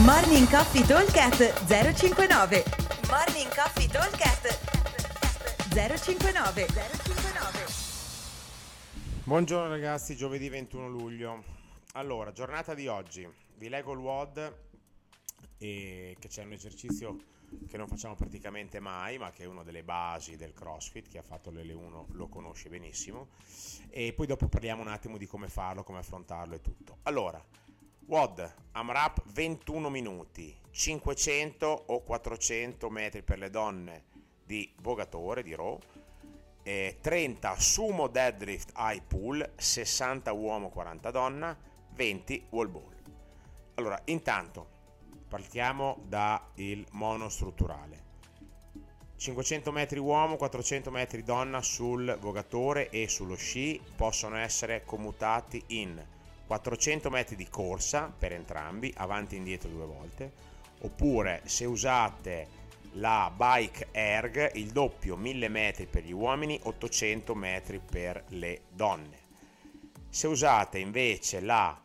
[0.00, 2.64] Morning Coffee Talkcast 059
[3.08, 4.58] Morning Coffee Talkcast
[5.68, 7.64] 059 059
[9.24, 11.44] Buongiorno ragazzi, giovedì 21 luglio.
[11.92, 13.28] Allora, giornata di oggi.
[13.58, 14.56] Vi leggo il WOD
[15.58, 17.18] e che c'è un esercizio
[17.68, 21.22] che non facciamo praticamente mai, ma che è una delle basi del CrossFit, chi ha
[21.22, 23.28] fatto l'L1 lo conosce benissimo.
[23.90, 26.96] E poi dopo parliamo un attimo di come farlo, come affrontarlo e tutto.
[27.02, 27.44] Allora,
[28.06, 34.04] WOD, AMRAP 21 minuti, 500 o 400 metri per le donne
[34.44, 35.56] di vogatore, di
[36.64, 41.56] eh, 30 sumo deadlift high pull, 60 uomo, 40 donna,
[41.94, 42.96] 20 wall ball.
[43.74, 44.68] Allora, intanto
[45.28, 46.40] partiamo dal
[46.90, 48.10] monostrutturale.
[49.16, 56.04] 500 metri uomo, 400 metri donna sul vogatore e sullo sci possono essere commutati in
[56.52, 60.32] 400 metri di corsa per entrambi, avanti e indietro due volte,
[60.80, 62.60] oppure se usate
[62.96, 69.20] la bike erg, il doppio 1000 metri per gli uomini, 800 metri per le donne.
[70.10, 71.80] Se usate invece la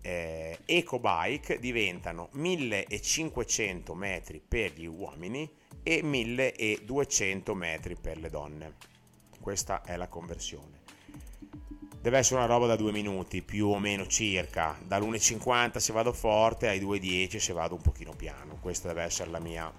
[0.00, 5.46] eh, eco bike diventano 1500 metri per gli uomini
[5.82, 8.76] e 1200 metri per le donne.
[9.38, 10.80] Questa è la conversione
[12.00, 14.76] deve essere una roba da due minuti più o meno circa.
[14.82, 18.58] Dall'1,50 se vado forte ai 2,10 se vado un pochino piano.
[18.60, 19.70] Questo deve essere mia,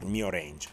[0.00, 0.68] il mio range.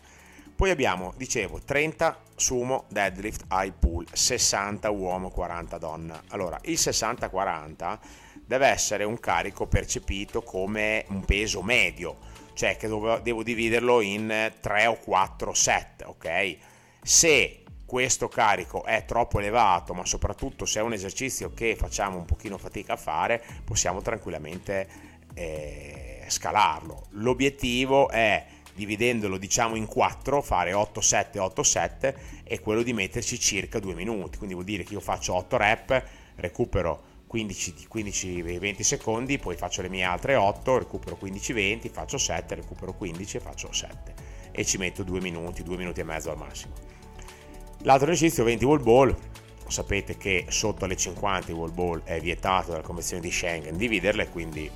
[0.55, 6.21] Poi abbiamo dicevo 30 sumo deadlift high pull 60 uomo 40 donna.
[6.29, 7.97] Allora il 60-40
[8.45, 12.17] deve essere un carico percepito come un peso medio
[12.53, 16.57] cioè che devo dividerlo in 3 o 4 set ok?
[17.01, 17.60] Se
[17.91, 22.57] questo carico è troppo elevato, ma soprattutto se è un esercizio che facciamo un pochino
[22.57, 24.87] fatica a fare, possiamo tranquillamente
[25.33, 27.07] eh, scalarlo.
[27.15, 33.37] L'obiettivo è dividendolo diciamo in 4, fare 8 7 8 7 e quello di metterci
[33.37, 36.03] circa 2 minuti, quindi vuol dire che io faccio 8 rep,
[36.35, 43.35] recupero 15-20 secondi, poi faccio le mie altre 8, recupero 15-20, faccio 7, recupero 15
[43.35, 44.13] e faccio 7
[44.53, 46.90] e ci metto 2 minuti, 2 minuti e mezzo al massimo.
[47.83, 49.15] L'altro esercizio 20 wall ball,
[49.67, 53.75] sapete che sotto le 50 wall ball è vietato dalla convenzione di Schengen.
[53.75, 54.69] Dividerle, quindi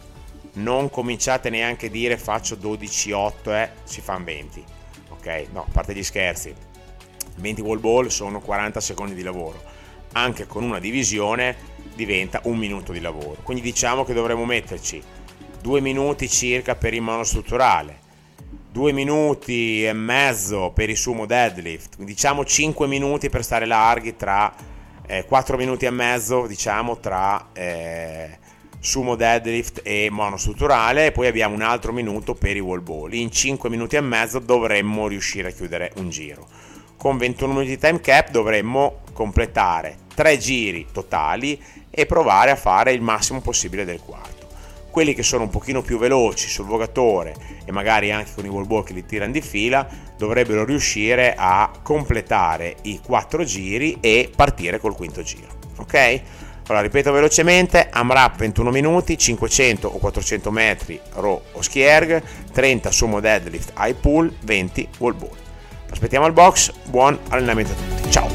[0.54, 4.64] non cominciate neanche a dire faccio 12-8 e eh, si fanno 20.
[5.10, 6.52] Ok, no, a parte gli scherzi,
[7.36, 9.62] 20 wall ball sono 40 secondi di lavoro,
[10.14, 11.56] anche con una divisione
[11.94, 13.38] diventa un minuto di lavoro.
[13.44, 15.00] Quindi diciamo che dovremmo metterci
[15.62, 18.00] 2 minuti circa per il monostrutturale,
[18.76, 24.54] 2 minuti e mezzo per il sumo deadlift, diciamo 5 minuti per stare larghi tra
[25.08, 28.38] eh, 4 minuti e mezzo, diciamo tra eh,
[28.82, 33.14] sumo deadlift e monostrutturale e poi abbiamo un altro minuto per i wall ball.
[33.14, 36.46] In 5 minuti e mezzo dovremmo riuscire a chiudere un giro.
[36.98, 41.58] Con 21 minuti di time cap dovremmo completare 3 giri totali
[41.90, 44.35] e provare a fare il massimo possibile del quarto
[44.96, 47.36] quelli che sono un pochino più veloci sul vogatore
[47.66, 49.86] e magari anche con i wall ball che li tirano di fila
[50.16, 55.48] dovrebbero riuscire a completare i quattro giri e partire col quinto giro
[55.80, 56.22] ok?
[56.68, 62.24] Allora ripeto velocemente AMRAP 21 minuti 500 o 400 metri row o skierg
[62.54, 65.36] 30 sumo deadlift high pull 20 wall ball
[65.90, 68.12] aspettiamo al box buon allenamento a tutti.
[68.12, 68.35] Ciao